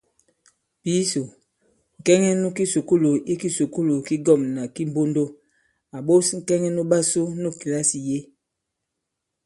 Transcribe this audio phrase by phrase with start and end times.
[0.81, 1.23] Pǐsò,
[1.99, 5.23] ŋ̀kɛŋɛ nu kisùkulù i kisùkulù ki ŋgɔ̂mnà ki Mbondo
[5.95, 8.17] à ɓos ŋ̀kɛŋɛ nuɓasu nu kìlasì yě.